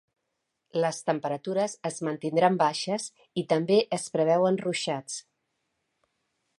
Les 0.83 1.01
temperatures 1.09 1.75
es 1.91 1.99
mantindran 2.07 2.57
baixes 2.63 3.07
i 3.43 3.47
també 3.55 3.79
es 3.99 4.09
preveuen 4.17 4.59
ruixats. 4.67 5.21